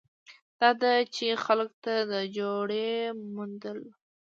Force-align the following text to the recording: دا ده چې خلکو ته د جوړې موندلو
دا 0.59 0.69
ده 0.81 0.93
چې 1.15 1.27
خلکو 1.45 1.75
ته 1.85 1.95
د 2.11 2.13
جوړې 2.37 2.91
موندلو 3.33 3.89